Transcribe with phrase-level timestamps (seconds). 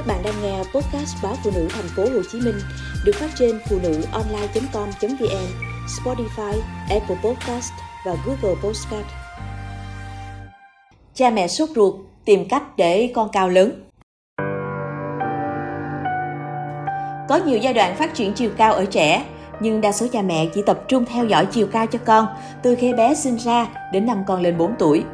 [0.00, 2.54] Các bạn đang nghe podcast báo phụ nữ thành phố Hồ Chí Minh
[3.04, 5.46] được phát trên phụ nữ online.com.vn,
[5.86, 7.72] Spotify, Apple Podcast
[8.06, 9.06] và Google Podcast.
[11.14, 11.94] Cha mẹ sốt ruột
[12.24, 13.88] tìm cách để con cao lớn.
[17.28, 19.24] Có nhiều giai đoạn phát triển chiều cao ở trẻ,
[19.60, 22.26] nhưng đa số cha mẹ chỉ tập trung theo dõi chiều cao cho con
[22.62, 25.04] từ khi bé sinh ra đến năm con lên 4 tuổi.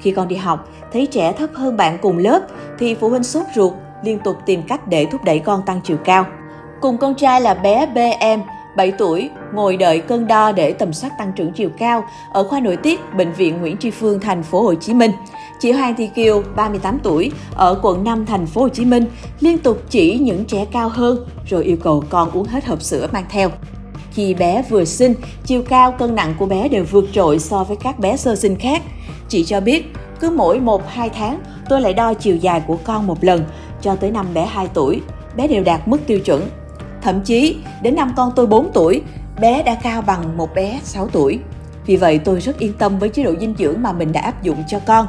[0.00, 2.40] Khi con đi học, thấy trẻ thấp hơn bạn cùng lớp
[2.78, 3.72] thì phụ huynh sốt ruột
[4.04, 6.26] liên tục tìm cách để thúc đẩy con tăng chiều cao.
[6.80, 8.42] Cùng con trai là bé BM,
[8.76, 12.60] 7 tuổi, ngồi đợi cân đo để tầm soát tăng trưởng chiều cao ở khoa
[12.60, 15.12] nội tiết Bệnh viện Nguyễn Tri Phương, thành phố Hồ Chí Minh.
[15.60, 19.04] Chị Hoàng Thị Kiều, 38 tuổi, ở quận 5, thành phố Hồ Chí Minh,
[19.40, 23.08] liên tục chỉ những trẻ cao hơn rồi yêu cầu con uống hết hộp sữa
[23.12, 23.50] mang theo.
[24.12, 27.76] Khi bé vừa sinh, chiều cao cân nặng của bé đều vượt trội so với
[27.76, 28.82] các bé sơ sinh khác.
[29.28, 30.80] Chị cho biết, cứ mỗi 1-2
[31.14, 33.44] tháng tôi lại đo chiều dài của con một lần
[33.82, 35.02] cho tới năm bé 2 tuổi,
[35.36, 36.48] bé đều đạt mức tiêu chuẩn.
[37.02, 39.02] Thậm chí, đến năm con tôi 4 tuổi,
[39.40, 41.38] bé đã cao bằng một bé 6 tuổi.
[41.86, 44.42] Vì vậy tôi rất yên tâm với chế độ dinh dưỡng mà mình đã áp
[44.42, 45.06] dụng cho con.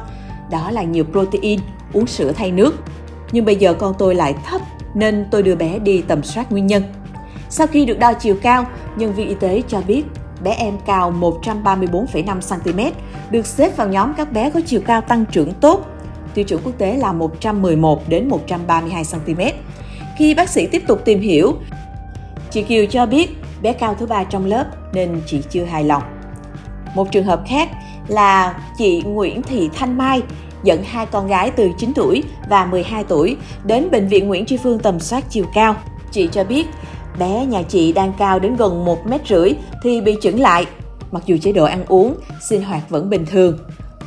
[0.50, 1.60] Đó là nhiều protein,
[1.92, 2.74] uống sữa thay nước.
[3.32, 4.60] Nhưng bây giờ con tôi lại thấp
[4.94, 6.82] nên tôi đưa bé đi tầm soát nguyên nhân.
[7.48, 10.04] Sau khi được đo chiều cao, nhân viên y tế cho biết
[10.42, 12.80] bé em cao 134,5 cm,
[13.30, 15.86] được xếp vào nhóm các bé có chiều cao tăng trưởng tốt
[16.34, 19.40] tiêu chuẩn quốc tế là 111 đến 132 cm.
[20.18, 21.54] Khi bác sĩ tiếp tục tìm hiểu,
[22.50, 23.30] chị Kiều cho biết
[23.62, 26.02] bé cao thứ ba trong lớp nên chị chưa hài lòng.
[26.94, 27.68] Một trường hợp khác
[28.08, 30.22] là chị Nguyễn Thị Thanh Mai
[30.62, 34.56] dẫn hai con gái từ 9 tuổi và 12 tuổi đến bệnh viện Nguyễn Tri
[34.56, 35.76] Phương tầm soát chiều cao.
[36.10, 36.66] Chị cho biết
[37.18, 40.66] bé nhà chị đang cao đến gần 1 mét rưỡi thì bị chững lại.
[41.12, 42.14] Mặc dù chế độ ăn uống,
[42.48, 43.58] sinh hoạt vẫn bình thường,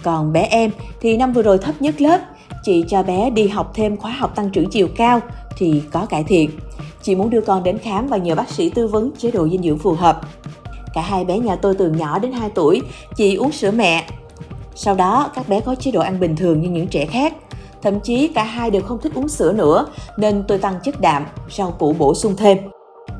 [0.04, 2.20] còn bé em thì năm vừa rồi thấp nhất lớp,
[2.64, 5.20] chị cho bé đi học thêm khóa học tăng trưởng chiều cao
[5.58, 6.50] thì có cải thiện.
[7.02, 9.64] Chị muốn đưa con đến khám và nhờ bác sĩ tư vấn chế độ dinh
[9.64, 10.22] dưỡng phù hợp.
[10.94, 12.82] Cả hai bé nhà tôi từ nhỏ đến 2 tuổi,
[13.16, 14.10] chị uống sữa mẹ.
[14.76, 17.34] Sau đó, các bé có chế độ ăn bình thường như những trẻ khác.
[17.82, 19.86] Thậm chí cả hai đều không thích uống sữa nữa,
[20.18, 21.26] nên tôi tăng chất đạm,
[21.58, 22.58] rau củ bổ sung thêm.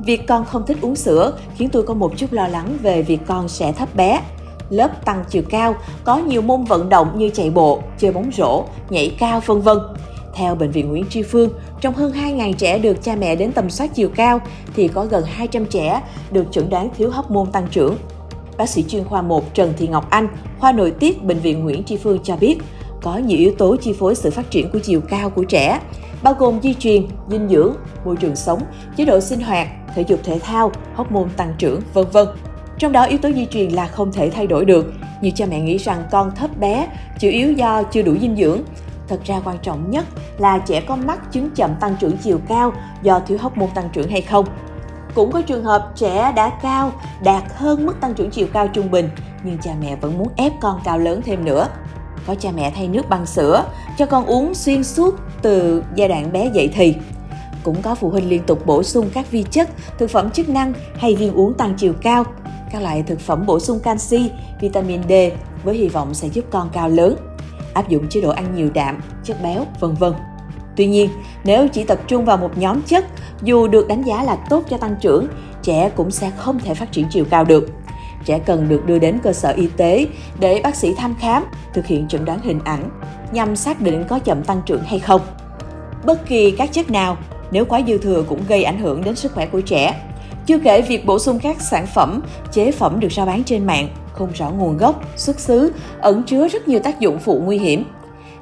[0.06, 3.20] Việc con không thích uống sữa khiến tôi có một chút lo lắng về việc
[3.28, 4.22] con sẽ thấp bé
[4.70, 8.66] lớp tăng chiều cao, có nhiều môn vận động như chạy bộ, chơi bóng rổ,
[8.90, 9.78] nhảy cao vân vân.
[10.34, 11.50] Theo Bệnh viện Nguyễn Tri Phương,
[11.82, 14.40] trong hơn 2.000 trẻ được cha mẹ đến tầm soát chiều cao
[14.76, 16.02] thì có gần 200 trẻ
[16.32, 17.98] được chẩn đoán thiếu hóc môn tăng trưởng.
[18.58, 20.28] Bác sĩ chuyên khoa 1 Trần Thị Ngọc Anh,
[20.60, 22.58] khoa nội tiết Bệnh viện Nguyễn Tri Phương cho biết,
[23.02, 25.80] có nhiều yếu tố chi phối sự phát triển của chiều cao của trẻ,
[26.24, 27.74] bao gồm di truyền, dinh dưỡng,
[28.06, 28.60] môi trường sống,
[28.98, 32.28] chế độ sinh hoạt, thể dục thể thao, hóc môn tăng trưởng, vân vân.
[32.78, 34.94] Trong đó yếu tố di truyền là không thể thay đổi được.
[35.22, 36.88] Nhiều cha mẹ nghĩ rằng con thấp bé
[37.20, 38.62] chủ yếu do chưa đủ dinh dưỡng.
[39.08, 40.06] Thật ra quan trọng nhất
[40.38, 43.90] là trẻ có mắc chứng chậm tăng trưởng chiều cao do thiếu hóc môn tăng
[43.94, 44.46] trưởng hay không.
[45.16, 46.92] Cũng có trường hợp trẻ đã cao,
[47.24, 49.10] đạt hơn mức tăng trưởng chiều cao trung bình,
[49.44, 51.68] nhưng cha mẹ vẫn muốn ép con cao lớn thêm nữa.
[52.28, 53.64] Có cha mẹ thay nước bằng sữa,
[53.98, 56.96] cho con uống xuyên suốt từ giai đoạn bé dậy thì.
[57.64, 60.74] Cũng có phụ huynh liên tục bổ sung các vi chất, thực phẩm chức năng
[60.96, 62.24] hay viên uống tăng chiều cao
[62.78, 64.30] các loại thực phẩm bổ sung canxi,
[64.62, 65.14] vitamin D
[65.64, 67.16] với hy vọng sẽ giúp con cao lớn,
[67.74, 70.14] áp dụng chế độ ăn nhiều đạm, chất béo, vân vân.
[70.76, 71.10] Tuy nhiên,
[71.44, 73.06] nếu chỉ tập trung vào một nhóm chất,
[73.44, 75.28] dù được đánh giá là tốt cho tăng trưởng,
[75.64, 77.70] trẻ cũng sẽ không thể phát triển chiều cao được.
[78.26, 80.06] Trẻ cần được đưa đến cơ sở y tế
[80.40, 82.90] để bác sĩ thăm khám, thực hiện chẩn đoán hình ảnh
[83.32, 85.22] nhằm xác định có chậm tăng trưởng hay không.
[86.06, 87.18] Bất kỳ các chất nào
[87.52, 90.04] nếu quá dư thừa cũng gây ảnh hưởng đến sức khỏe của trẻ
[90.48, 92.22] chưa kể việc bổ sung các sản phẩm,
[92.52, 96.48] chế phẩm được rao bán trên mạng không rõ nguồn gốc, xuất xứ, ẩn chứa
[96.48, 97.86] rất nhiều tác dụng phụ nguy hiểm.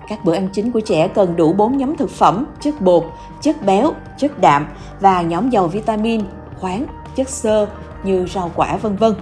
[0.09, 3.03] Các bữa ăn chính của trẻ cần đủ 4 nhóm thực phẩm, chất bột,
[3.41, 4.67] chất béo, chất đạm
[4.99, 6.21] và nhóm dầu vitamin,
[6.59, 6.85] khoáng,
[7.15, 7.67] chất xơ
[8.03, 9.13] như rau quả vân vân.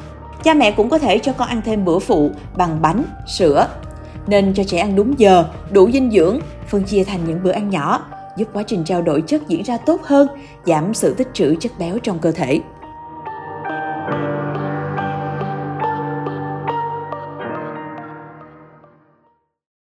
[0.44, 3.67] Cha mẹ cũng có thể cho con ăn thêm bữa phụ bằng bánh, sữa.
[4.27, 7.69] Nên cho trẻ ăn đúng giờ, đủ dinh dưỡng, phân chia thành những bữa ăn
[7.69, 8.05] nhỏ,
[8.38, 10.27] giúp quá trình trao đổi chất diễn ra tốt hơn,
[10.65, 12.59] giảm sự tích trữ chất béo trong cơ thể.